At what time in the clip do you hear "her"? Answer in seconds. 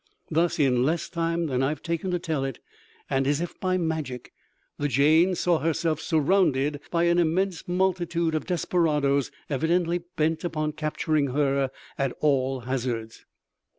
11.35-11.69